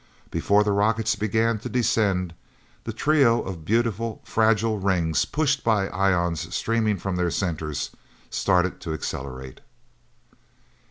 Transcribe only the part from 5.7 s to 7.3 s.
ions streaming from their